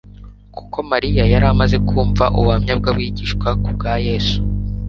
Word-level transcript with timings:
Kuko 0.55 0.77
Mariya 0.91 1.23
yari 1.33 1.45
amaze 1.53 1.77
kumva 1.87 2.25
ubuhamya 2.37 2.73
bw’abigishwa 2.79 3.47
ku 3.63 3.69
bya 3.77 3.93
Yesu 4.07 4.37